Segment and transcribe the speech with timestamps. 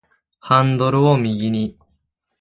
[0.39, 1.77] ハンドルを右に